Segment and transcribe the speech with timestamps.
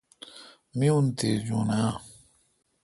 [0.77, 1.89] مہ ان تھجون اؘ۔